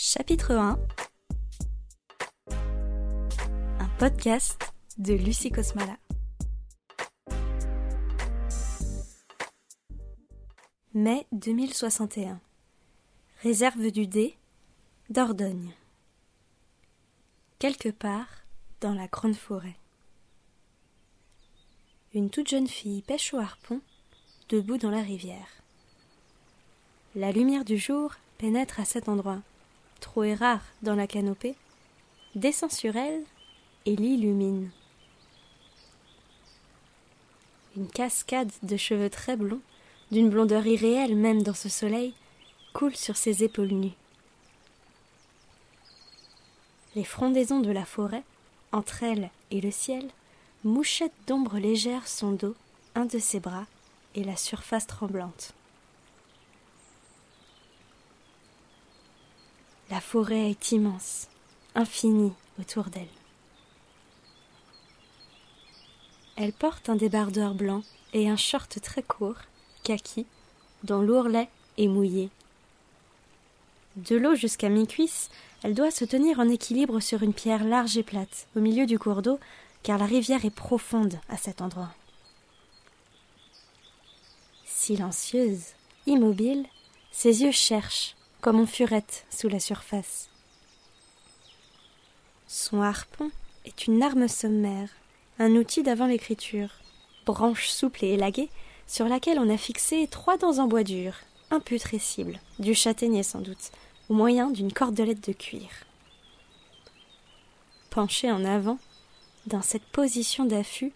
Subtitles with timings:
[0.00, 0.78] Chapitre 1
[3.80, 5.96] Un podcast de Lucie Cosmala.
[10.94, 12.40] Mai 2061
[13.42, 14.36] Réserve du Dé,
[15.10, 15.72] Dordogne.
[17.58, 18.44] Quelque part
[18.80, 19.76] dans la grande forêt.
[22.14, 23.80] Une toute jeune fille pêche au harpon,
[24.48, 25.48] debout dans la rivière.
[27.16, 29.42] La lumière du jour pénètre à cet endroit,
[30.00, 31.54] trop rare dans la canopée,
[32.34, 33.22] descend sur elle
[33.86, 34.70] et l'illumine.
[37.76, 39.60] Une cascade de cheveux très blonds,
[40.10, 42.14] d'une blondeur irréelle même dans ce soleil,
[42.72, 43.96] coule sur ses épaules nues.
[46.94, 48.24] Les frondaisons de la forêt,
[48.72, 50.08] entre elle et le ciel,
[50.64, 52.56] mouchettes d'ombre légère son dos,
[52.94, 53.66] un de ses bras
[54.14, 55.54] et la surface tremblante.
[59.90, 61.28] La forêt est immense,
[61.74, 63.08] infinie autour d'elle.
[66.36, 69.38] Elle porte un débardeur blanc et un short très court,
[69.84, 70.26] kaki,
[70.84, 72.28] dont l'ourlet est mouillé.
[73.96, 75.30] De l'eau jusqu'à mi-cuisse,
[75.62, 78.98] elle doit se tenir en équilibre sur une pierre large et plate, au milieu du
[78.98, 79.40] cours d'eau,
[79.82, 81.90] car la rivière est profonde à cet endroit.
[84.66, 85.72] Silencieuse,
[86.06, 86.66] immobile,
[87.10, 90.28] ses yeux cherchent, comme on furette sous la surface.
[92.46, 93.30] Son harpon
[93.64, 94.88] est une arme sommaire,
[95.38, 96.70] un outil d'avant l'écriture,
[97.26, 98.48] branche souple et élaguée,
[98.86, 101.14] sur laquelle on a fixé trois dents en bois dur,
[101.50, 103.70] imputrescibles, du châtaignier sans doute,
[104.08, 105.68] au moyen d'une cordelette de cuir.
[107.90, 108.78] Penchée en avant,
[109.46, 110.92] dans cette position d'affût,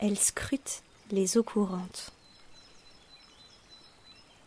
[0.00, 2.12] elle scrute les eaux courantes.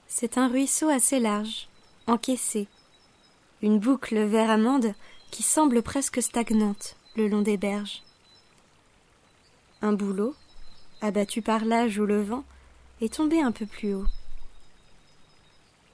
[0.08, 1.68] C'est un ruisseau assez large,
[2.08, 2.68] encaissé,
[3.62, 4.94] une boucle vert-amande
[5.30, 8.04] qui semble presque stagnante le long des berges.
[9.82, 10.36] Un bouleau,
[11.02, 12.44] abattu par l'âge ou le vent,
[13.02, 14.08] est tombé un peu plus haut.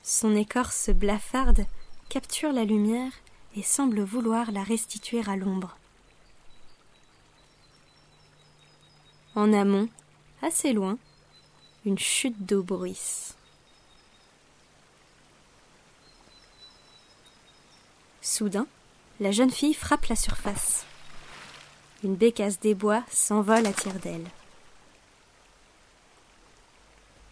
[0.04, 1.66] Son écorce blafarde
[2.10, 3.12] capture la lumière
[3.56, 5.78] et semble vouloir la restituer à l'ombre.
[9.36, 9.90] En amont,
[10.42, 10.98] assez loin,
[11.86, 13.37] une chute d'eau bruisse.
[18.38, 18.68] Soudain,
[19.20, 20.86] la jeune fille frappe la surface.
[22.04, 24.28] Une bécasse des bois s'envole à tire d'aile.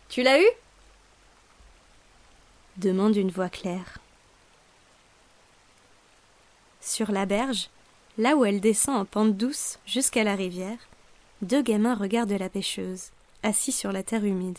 [0.09, 0.47] Tu l'as eu?
[2.77, 3.99] demande une voix claire.
[6.81, 7.69] Sur la berge,
[8.17, 10.79] là où elle descend en pente douce jusqu'à la rivière,
[11.43, 13.11] deux gamins regardent la pêcheuse,
[13.43, 14.57] assis sur la terre humide.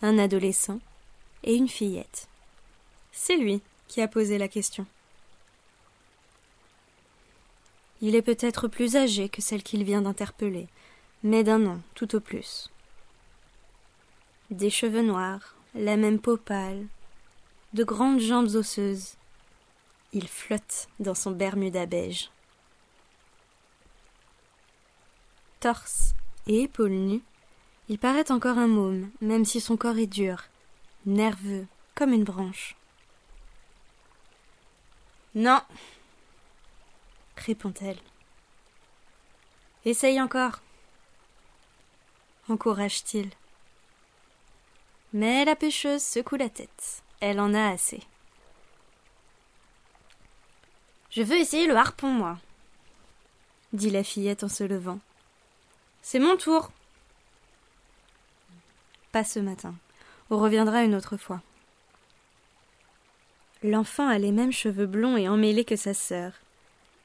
[0.00, 0.80] Un adolescent
[1.44, 2.28] et une fillette.
[3.12, 4.86] C'est lui qui a posé la question.
[8.02, 10.68] Il est peut-être plus âgé que celle qu'il vient d'interpeller,
[11.22, 12.70] mais d'un an tout au plus.
[14.50, 16.86] Des cheveux noirs, la même peau pâle,
[17.72, 19.14] de grandes jambes osseuses.
[20.12, 22.30] Il flotte dans son bermuda beige.
[25.60, 26.12] Torse
[26.46, 27.22] et épaules nues,
[27.88, 30.44] il paraît encore un môme, même si son corps est dur,
[31.06, 32.75] nerveux, comme une branche.
[35.36, 35.60] Non,
[37.36, 37.98] répond-elle.
[39.84, 40.62] Essaye encore,
[42.48, 43.30] encourage-t-il.
[45.12, 47.02] Mais la pêcheuse secoue la tête.
[47.20, 48.02] Elle en a assez.
[51.10, 52.38] Je veux essayer le harpon, moi,
[53.74, 55.00] dit la fillette en se levant.
[56.00, 56.72] C'est mon tour.
[59.12, 59.74] Pas ce matin.
[60.30, 61.42] On reviendra une autre fois.
[63.66, 66.34] L'enfant a les mêmes cheveux blonds et emmêlés que sa sœur,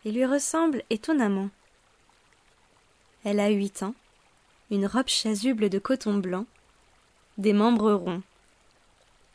[0.05, 1.49] et lui ressemble étonnamment.
[3.23, 3.95] Elle a huit ans,
[4.69, 6.45] une robe chasuble de coton blanc,
[7.39, 8.21] des membres ronds,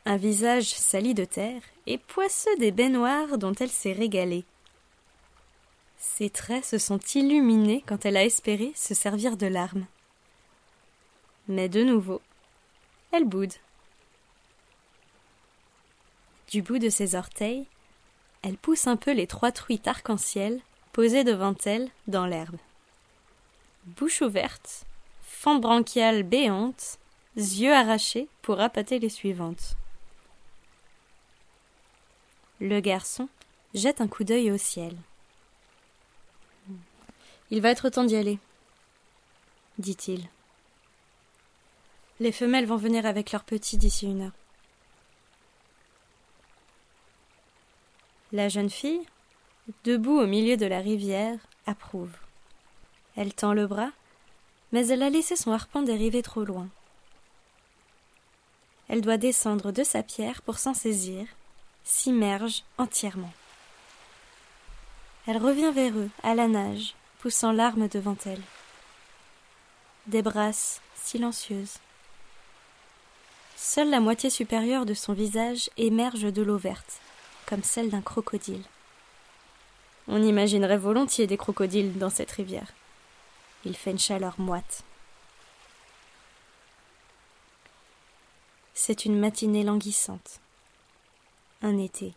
[0.05, 4.45] un visage sali de terre et poisseux des baignoires dont elle s'est régalée.
[5.99, 9.85] Ses traits se sont illuminés quand elle a espéré se servir de larmes.
[11.49, 12.21] Mais de nouveau,
[13.11, 13.51] elle boude.
[16.49, 17.65] Du bout de ses orteils,
[18.41, 20.61] elle pousse un peu les trois truites arc-en-ciel
[20.93, 22.57] posées devant elle dans l'herbe.
[23.85, 24.85] Bouche ouverte,
[25.21, 26.99] fente branchiale béante,
[27.35, 29.75] yeux arrachés pour appâter les suivantes.
[32.59, 33.29] Le garçon
[33.73, 34.95] jette un coup d'œil au ciel.
[37.51, 38.39] Il va être temps d'y aller,
[39.77, 40.27] dit-il.
[42.19, 44.46] Les femelles vont venir avec leurs petits d'ici une heure.
[48.33, 49.05] La jeune fille,
[49.85, 52.11] debout au milieu de la rivière, approuve.
[53.15, 53.91] Elle tend le bras,
[54.73, 56.67] mais elle a laissé son harpon dériver trop loin.
[58.89, 61.25] Elle doit descendre de sa pierre pour s'en saisir,
[61.83, 63.31] s'immerge entièrement.
[65.25, 68.41] Elle revient vers eux, à la nage, poussant l'arme devant elle.
[70.07, 71.79] Des brasses silencieuses.
[73.55, 77.01] Seule la moitié supérieure de son visage émerge de l'eau verte,
[77.47, 78.63] comme celle d'un crocodile.
[80.07, 82.71] On imaginerait volontiers des crocodiles dans cette rivière.
[83.65, 84.83] Il fait une chaleur moite.
[88.73, 90.39] C'est une matinée languissante.
[91.61, 92.13] Un été.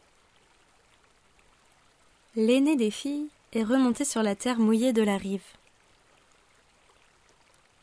[2.36, 5.42] L'aînée des filles est remontée sur la terre mouillée de la rive.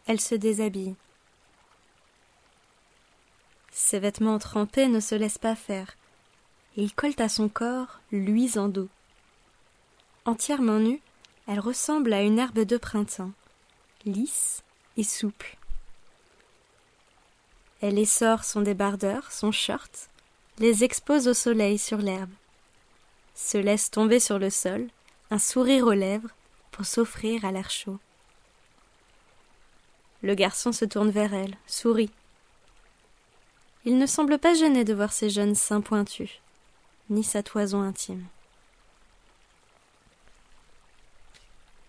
[0.05, 0.95] Elle se déshabille.
[3.71, 5.97] Ses vêtements trempés ne se laissent pas faire.
[6.77, 8.87] Ils collent à son corps, luisant d'eau.
[10.25, 11.01] Entièrement nue,
[11.47, 13.31] elle ressemble à une herbe de printemps,
[14.05, 14.63] lisse
[14.95, 15.57] et souple.
[17.81, 20.09] Elle essore son débardeur, son short,
[20.59, 22.31] les expose au soleil sur l'herbe,
[23.35, 24.87] se laisse tomber sur le sol,
[25.31, 26.29] un sourire aux lèvres,
[26.71, 27.97] pour s'offrir à l'air chaud.
[30.21, 32.11] Le garçon se tourne vers elle, sourit,
[33.87, 36.41] il ne semble pas gêné de voir ses jeunes seins pointus,
[37.09, 38.25] ni sa toison intime.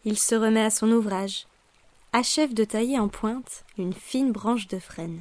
[0.05, 1.47] Il se remet à son ouvrage,
[2.13, 5.21] achève de tailler en pointe une fine branche de frêne.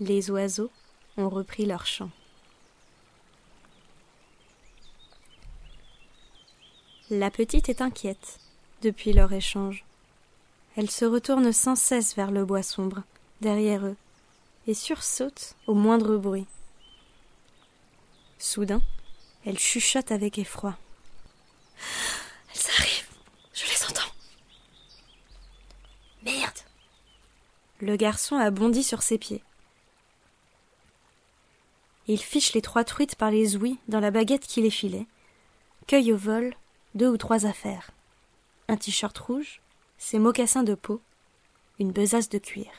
[0.00, 0.70] Les oiseaux
[1.16, 2.10] ont repris leur chant.
[7.08, 8.40] La petite est inquiète
[8.82, 9.84] depuis leur échange.
[10.76, 13.02] Elle se retourne sans cesse vers le bois sombre,
[13.40, 13.96] derrière eux,
[14.66, 16.46] et sursaute au moindre bruit.
[18.38, 18.82] Soudain,
[19.44, 20.76] elle chuchote avec effroi.
[22.54, 23.08] Elles arrivent,
[23.54, 24.12] je les entends.
[26.22, 26.58] Merde.
[27.80, 29.42] Le garçon a bondi sur ses pieds.
[32.08, 35.06] Il fiche les trois truites par les ouïes dans la baguette qui les filait,
[35.86, 36.54] cueille au vol
[36.94, 37.90] deux ou trois affaires.
[38.68, 39.60] Un t-shirt rouge,
[39.98, 41.00] ses mocassins de peau,
[41.78, 42.70] une besace de cuir.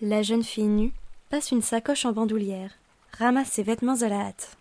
[0.00, 0.92] La jeune fille nue
[1.30, 2.72] passe une sacoche en bandoulière,
[3.12, 4.56] ramasse ses vêtements à la hâte.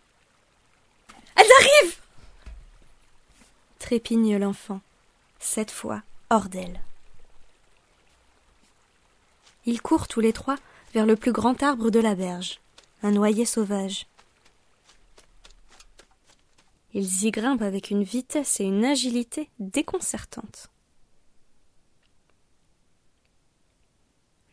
[1.36, 2.00] Elles arrivent
[3.86, 4.82] trépigne l'enfant,
[5.40, 6.02] cette fois
[6.32, 6.82] hors d'elle.
[9.68, 10.56] Ils courent tous les trois
[10.96, 12.60] vers le plus grand arbre de la berge,
[13.04, 14.08] un noyer sauvage.
[16.96, 20.72] Ils y grimpent avec une vitesse et une agilité déconcertantes.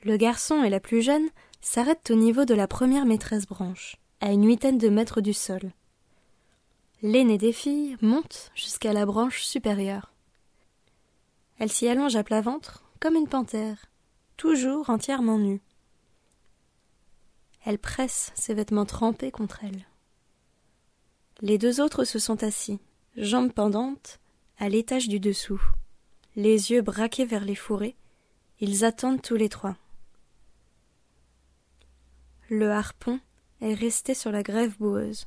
[0.03, 1.31] Le garçon et la plus jeune
[1.63, 5.73] s'arrêtent au niveau de la première maîtresse branche, à une huitaine de mètres du sol.
[7.01, 10.13] L'aînée des filles monte jusqu'à la branche supérieure.
[11.59, 13.87] Elle s'y allonge à plat ventre, comme une panthère,
[14.37, 15.63] toujours entièrement nue.
[17.65, 19.87] Elle presse ses vêtements trempés contre elle.
[21.41, 22.81] Les deux autres se sont assis,
[23.17, 24.21] jambes pendantes,
[24.59, 25.61] à l'étage du dessous,
[26.37, 27.97] les yeux braqués vers les fourrés,
[28.61, 29.77] ils attendent tous les trois.
[32.55, 33.19] Le harpon
[33.63, 35.27] est resté sur la grève boueuse.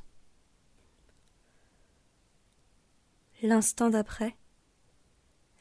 [3.42, 4.36] L'instant d'après,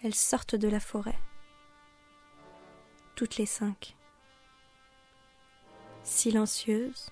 [0.03, 1.17] elles sortent de la forêt.
[3.15, 3.97] Toutes les cinq.
[6.03, 7.09] Silencieuses,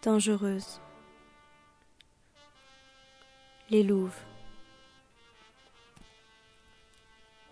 [0.00, 0.80] dangereuses.
[3.68, 4.24] Les louves.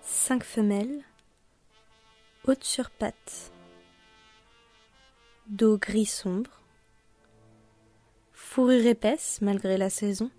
[0.00, 1.04] Cinq femelles,
[2.46, 3.53] hautes sur pattes
[5.46, 6.62] dos gris sombre,
[8.32, 10.30] fourrure épaisse malgré la saison,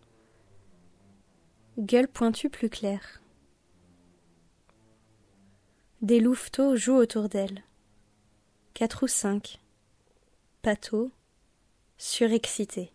[1.77, 3.21] gueule pointue plus claire.
[6.01, 7.63] Des louveteaux jouent autour d'elle.
[8.73, 9.59] Quatre ou cinq.
[10.61, 11.11] Pato,
[11.97, 12.91] surexcités.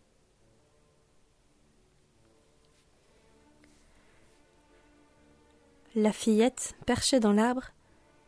[5.95, 7.73] La fillette, perchée dans l'arbre,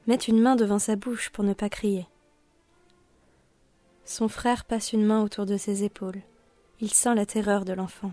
[0.06, 2.08] met une main devant sa bouche pour ne pas crier.
[4.04, 6.22] Son frère passe une main autour de ses épaules.
[6.80, 8.12] Il sent la terreur de l'enfant.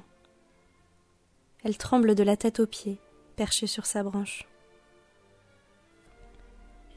[1.63, 2.99] Elle tremble de la tête aux pieds,
[3.35, 4.47] perchée sur sa branche.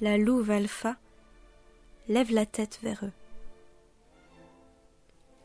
[0.00, 0.96] La louve alpha
[2.08, 3.12] lève la tête vers eux.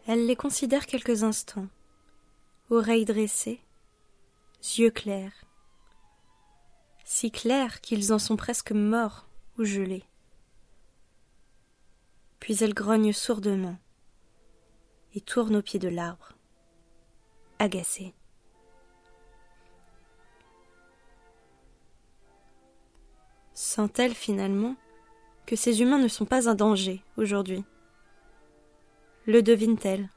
[0.08, 1.68] Elle les considère quelques instants,
[2.70, 3.62] oreilles dressées,
[4.78, 5.46] yeux clairs,
[7.04, 9.28] si clairs qu'ils en sont presque morts
[9.58, 10.04] ou gelés
[12.40, 13.78] puis elle grogne sourdement.
[15.14, 16.34] et tourne au pied de l'arbre,
[17.58, 18.14] agacée.
[23.54, 24.76] Sent-elle finalement
[25.48, 27.64] que ces humains ne sont pas un danger aujourd'hui?
[29.26, 30.10] Le devine-t-elle?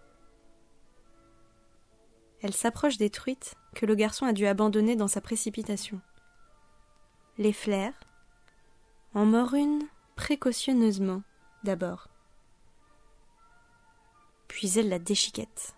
[2.43, 6.01] Elle s'approche des truites que le garçon a dû abandonner dans sa précipitation.
[7.39, 7.99] Les flaire,
[9.15, 9.83] en mord une
[10.17, 11.23] précautionneusement
[11.65, 12.10] d'abord.
[14.51, 15.77] Puis elle la déchiquette.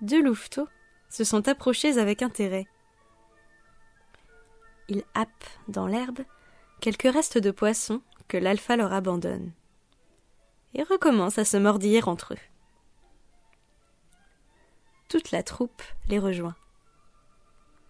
[0.00, 0.68] Deux louveteaux
[1.10, 2.66] se sont approchés avec intérêt.
[4.88, 6.20] Ils happent dans l'herbe
[6.80, 9.52] quelques restes de poissons que l'alpha leur abandonne
[10.74, 12.46] et recommencent à se mordiller entre eux.
[15.08, 16.54] Toute la troupe les rejoint.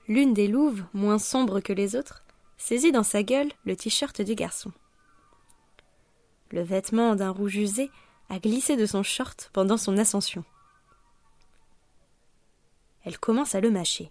[0.08, 2.24] L'une des louves, moins sombre que les autres,
[2.56, 4.72] saisit dans sa gueule le t-shirt du garçon.
[6.52, 7.90] Le vêtement d'un rouge usé
[8.28, 10.44] a glissé de son short pendant son ascension.
[13.04, 14.10] Elle commence à le mâcher.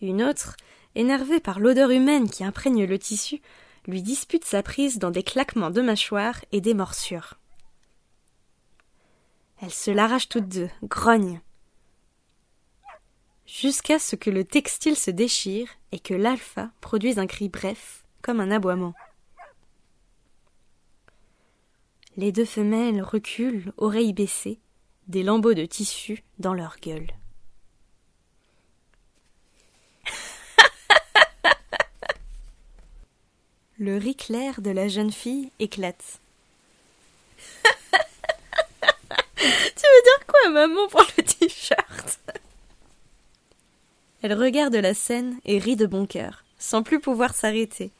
[0.00, 0.56] Une autre,
[0.94, 3.40] énervée par l'odeur humaine qui imprègne le tissu,
[3.86, 7.34] lui dispute sa prise dans des claquements de mâchoire et des morsures.
[9.60, 11.40] Elles se l'arrachent toutes deux, grognent.
[13.46, 18.40] Jusqu'à ce que le textile se déchire et que l'alpha produise un cri bref, comme
[18.40, 18.94] un aboiement.
[22.16, 24.60] Les deux femelles reculent, oreilles baissées,
[25.08, 27.08] des lambeaux de tissu dans leur gueule.
[33.78, 36.20] Le riz clair de la jeune fille éclate.
[39.36, 42.20] tu veux dire quoi, maman, pour le t-shirt?
[44.22, 47.90] Elle regarde la scène et rit de bon cœur, sans plus pouvoir s'arrêter.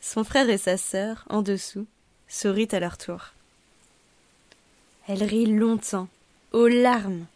[0.00, 1.86] Son frère et sa sœur, en dessous,
[2.26, 3.34] sourient à leur tour.
[5.08, 6.08] Elle rit longtemps,
[6.52, 7.26] aux larmes,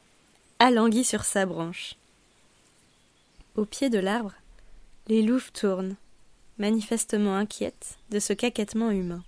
[0.61, 1.97] alanguie sur sa branche.
[3.57, 4.35] Au pied de l'arbre,
[5.09, 5.97] les louves tournent,
[6.59, 9.25] manifestement inquiète de ce caquettement humain.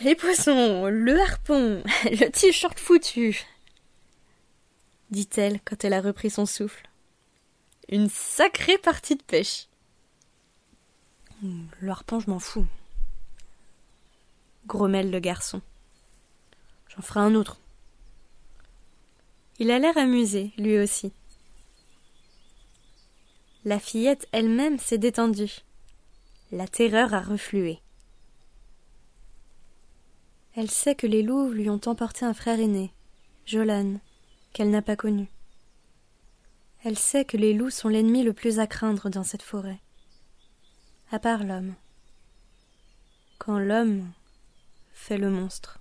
[0.00, 3.46] Les poissons, le harpon, le t-shirt foutu,
[5.10, 6.88] dit-elle quand elle a repris son souffle.
[7.88, 9.68] Une sacrée partie de pêche.
[11.80, 12.66] Le harpon, je m'en fous.
[14.66, 15.62] Grommelle le garçon.
[16.98, 17.58] J'en un autre.
[19.58, 21.12] Il a l'air amusé, lui aussi.
[23.64, 25.62] La fillette elle-même s'est détendue.
[26.52, 27.80] La terreur a reflué.
[30.54, 32.92] Elle sait que les louves lui ont emporté un frère aîné,
[33.46, 34.00] Jolan,
[34.52, 35.28] qu'elle n'a pas connu.
[36.84, 39.80] Elle sait que les loups sont l'ennemi le plus à craindre dans cette forêt,
[41.10, 41.74] à part l'homme.
[43.38, 44.10] Quand l'homme
[44.92, 45.80] fait le monstre.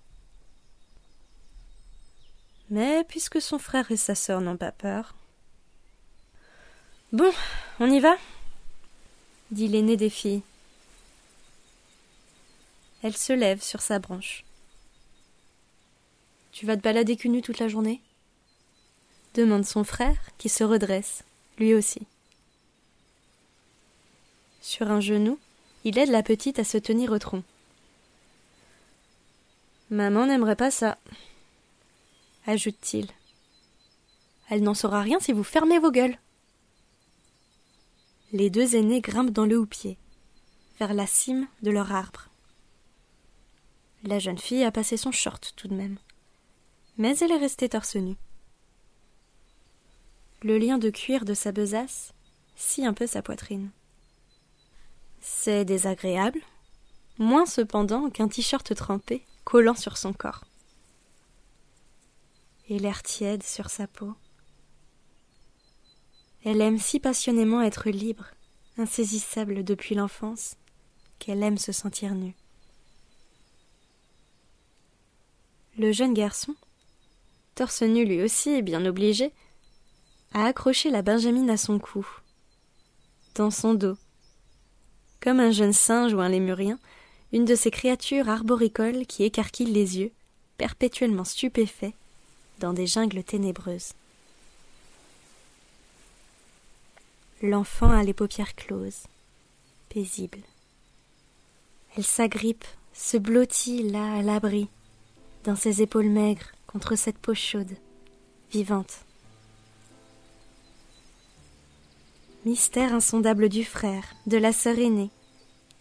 [2.70, 5.16] Mais puisque son frère et sa sœur n'ont pas peur,
[7.14, 7.32] Bon,
[7.80, 8.18] on y va
[9.52, 10.42] dit l'aînée des filles.
[13.02, 14.44] Elle se lève sur sa branche.
[16.52, 18.02] Tu vas te balader cul nu toute la journée?
[19.36, 21.24] demande son frère, qui se redresse,
[21.60, 22.08] lui aussi.
[24.62, 25.40] Sur un genou,
[25.84, 27.44] il aide la petite à se tenir au tronc.
[29.92, 30.98] Maman n'aimerait pas ça,
[32.48, 33.08] ajoute-t-il.
[34.50, 36.18] Elle n'en saura rien si vous fermez vos gueules.
[38.32, 39.98] Les deux aînés grimpent dans le houppier,
[40.80, 42.30] vers la cime de leur arbre.
[44.04, 45.98] La jeune fille a passé son short tout de même,
[46.98, 48.16] mais elle est restée torse nu.
[50.44, 52.14] Le lien de cuir de sa besace
[52.56, 53.72] scie un peu sa poitrine.
[55.20, 56.42] C'est désagréable,
[57.18, 60.47] moins cependant qu'un t-shirt trempé collant sur son corps.
[62.70, 64.14] Et l'air tiède sur sa peau
[66.50, 68.26] elle aime si passionnément être libre,
[68.78, 70.56] insaisissable depuis l'enfance,
[71.20, 72.38] qu'elle aime se sentir nue.
[75.78, 76.56] Le jeune garçon,
[77.54, 79.34] torse nu lui aussi, bien obligé,
[80.34, 82.08] a accroché la benjamine à son cou,
[83.36, 83.98] dans son dos,
[85.20, 86.80] comme un jeune singe ou un lémurien,
[87.34, 90.14] une de ces créatures arboricoles qui écarquillent les yeux,
[90.58, 91.94] perpétuellement stupéfaits,
[92.60, 93.94] dans des jungles ténébreuses.
[97.42, 99.04] L'enfant a les paupières closes,
[99.90, 100.40] paisible.
[101.96, 104.70] Elle s'agrippe, se blottit là à l'abri,
[105.44, 107.78] dans ses épaules maigres contre cette peau chaude,
[108.52, 109.00] vivante.
[112.46, 115.12] Mystère insondable du frère, de la sœur aînée,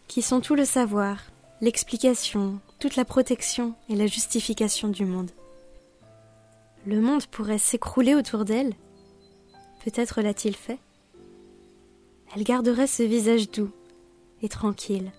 [0.08, 1.18] qui sont tout le savoir,
[1.60, 5.30] l'explication, toute la protection et la justification du monde.
[6.86, 8.72] Le monde pourrait s'écrouler autour d'elle.
[9.84, 10.78] Peut-être l'a-t-il fait.
[12.34, 13.72] Elle garderait ce visage doux
[14.40, 15.10] et tranquille.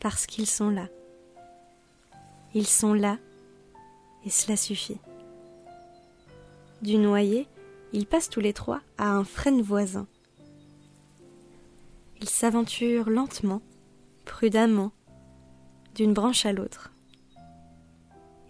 [0.00, 0.88] Parce qu'ils sont là.
[2.54, 3.18] Ils sont là
[4.24, 4.98] et cela suffit.
[6.80, 7.48] Du noyer,
[7.92, 10.06] ils passent tous les trois à un frêne voisin.
[12.22, 13.60] Ils s'aventurent lentement,
[14.24, 14.90] prudemment,
[15.94, 16.92] d'une branche à l'autre.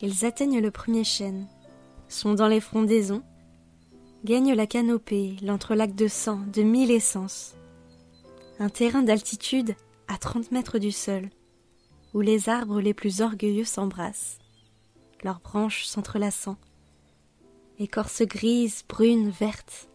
[0.00, 1.48] Ils atteignent le premier chêne,
[2.08, 3.22] sont dans les frondaisons,
[4.24, 7.54] gagnent la canopée, l'entrelac de sang, de mille essences,
[8.58, 9.74] un terrain d'altitude
[10.06, 11.30] à trente mètres du sol,
[12.14, 14.38] où les arbres les plus orgueilleux s'embrassent,
[15.22, 16.56] leurs branches s'entrelaçant,
[17.78, 19.88] écorce grise, brune, verte,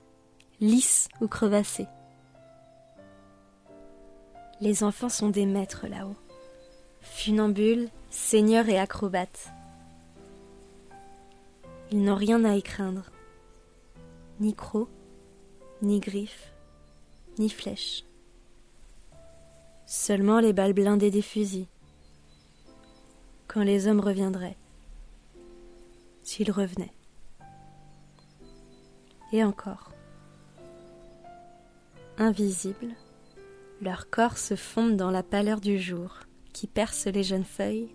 [0.60, 1.88] lisses ou crevassées.
[4.62, 6.16] Les enfants sont des maîtres là-haut,
[7.02, 9.52] funambules, seigneurs et acrobates.
[11.94, 13.12] Ils n'ont rien à y craindre,
[14.40, 14.90] ni crocs,
[15.84, 16.52] ni griffes,
[17.38, 18.04] ni flèches.
[19.86, 21.68] Seulement les balles blindées des fusils.
[23.48, 24.58] Quand les hommes reviendraient,
[26.24, 26.96] s'ils revenaient
[29.32, 29.92] et encore.
[32.18, 32.96] Invisibles,
[33.82, 36.22] leurs corps se fondent dans la pâleur du jour
[36.54, 37.92] qui perce les jeunes feuilles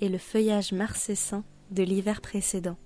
[0.00, 1.42] et le feuillage marcessant
[1.72, 2.76] de l'hiver précédent.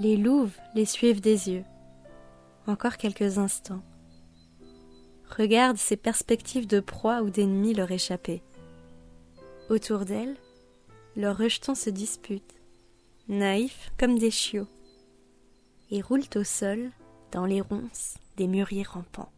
[0.00, 1.64] Les louves les suivent des yeux.
[2.66, 3.82] Encore quelques instants.
[5.36, 8.42] Regardent ces perspectives de proie ou d'ennemis leur échapper.
[9.70, 10.36] Autour d'elles,
[11.16, 12.54] leurs rejetons se disputent
[13.28, 14.68] naïfs comme des chiots,
[15.90, 16.90] et roulent au sol
[17.32, 19.33] dans les ronces des mûriers rampants.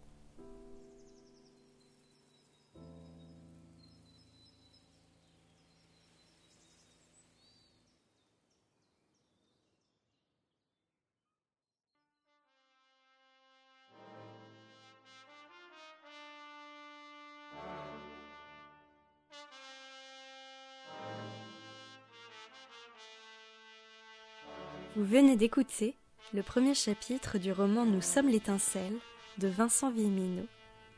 [24.97, 25.95] Vous venez d'écouter
[26.33, 28.97] le premier chapitre du roman Nous sommes l'étincelle
[29.37, 30.45] de Vincent Vimino,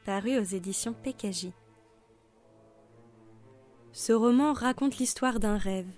[0.04, 1.48] paru aux éditions PKJ.
[3.90, 5.90] Ce roman raconte l'histoire d'un rêve,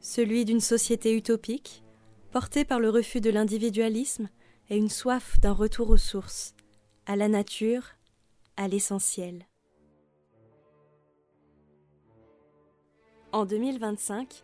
[0.00, 1.84] celui d'une société utopique,
[2.32, 4.28] portée par le refus de l'individualisme
[4.68, 6.56] et une soif d'un retour aux sources,
[7.06, 7.84] à la nature,
[8.56, 9.46] à l'essentiel.
[13.30, 14.42] En 2025,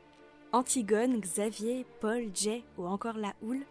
[0.53, 3.65] Antigone, Xavier, Paul, Jay ou encore la houle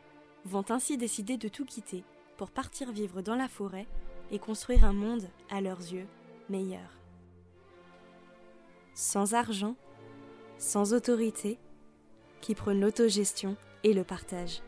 [0.45, 2.03] vont ainsi décider de tout quitter
[2.37, 3.85] pour partir vivre dans la forêt
[4.31, 6.07] et construire un monde, à leurs yeux,
[6.49, 6.97] meilleur.
[8.95, 9.75] Sans argent,
[10.57, 11.59] sans autorité,
[12.39, 14.63] qui prône l'autogestion et le partage.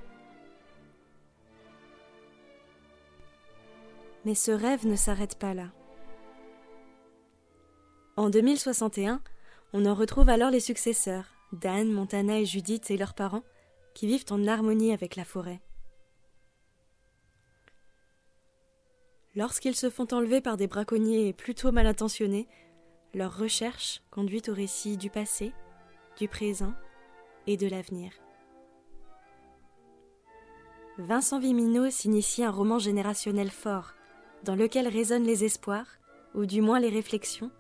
[4.23, 5.71] Mais ce rêve ne s'arrête pas là.
[8.17, 9.21] En 2061,
[9.73, 13.43] on en retrouve alors les successeurs, Dan, Montana et Judith et leurs parents,
[13.93, 15.61] qui vivent en harmonie avec la forêt.
[19.35, 22.47] Lorsqu'ils se font enlever par des braconniers plutôt mal intentionnés,
[23.13, 25.53] leur recherche conduit au récit du passé,
[26.17, 26.73] du présent
[27.45, 28.11] et de l'avenir.
[30.97, 33.93] Vincent Vimino s'initie un roman générationnel fort,
[34.43, 35.87] dans lequel résonnent les espoirs,
[36.35, 37.51] ou du moins les réflexions,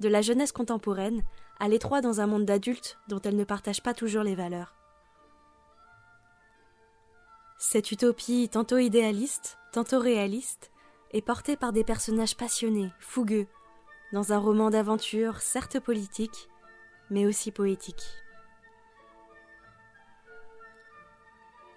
[0.00, 1.22] de la jeunesse contemporaine
[1.60, 4.74] à l'étroit dans un monde d'adultes dont elle ne partage pas toujours les valeurs.
[7.58, 10.70] Cette utopie, tantôt idéaliste, tantôt réaliste,
[11.12, 13.46] est portée par des personnages passionnés, fougueux,
[14.12, 16.48] dans un roman d'aventure certes politique,
[17.10, 18.04] mais aussi poétique.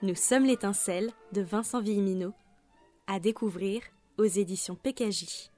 [0.03, 2.33] Nous sommes l'étincelle de Vincent Villeminot,
[3.07, 3.81] à découvrir
[4.17, 5.51] aux éditions PKJ.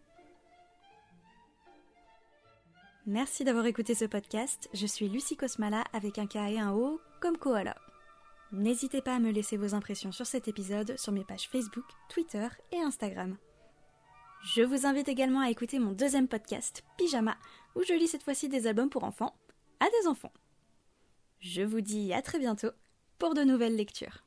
[3.06, 4.70] Merci d'avoir écouté ce podcast.
[4.74, 7.76] Je suis Lucie Cosmala avec un K et un O comme koala.
[8.54, 12.48] N'hésitez pas à me laisser vos impressions sur cet épisode sur mes pages Facebook, Twitter
[12.72, 13.36] et Instagram.
[14.56, 17.36] Je vous invite également à écouter mon deuxième podcast, Pyjama,
[17.76, 19.36] où je lis cette fois-ci des albums pour enfants
[19.82, 20.32] à des enfants.
[21.42, 22.72] Je vous dis à très bientôt
[23.20, 24.23] pour de nouvelles lectures.